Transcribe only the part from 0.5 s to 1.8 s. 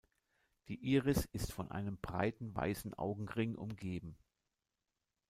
Die Iris ist von